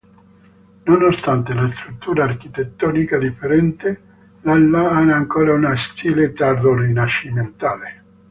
[0.85, 4.01] Nonostante la struttura architettonica differente,
[4.41, 8.03] l'ala ha ancora uno stile tardo-rinascimentale.